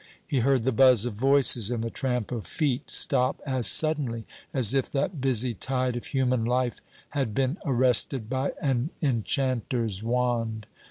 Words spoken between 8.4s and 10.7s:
an enchanter's wand.